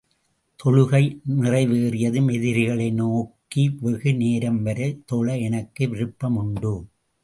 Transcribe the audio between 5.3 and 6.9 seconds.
எனக்கு விருப்பம் உண்டு.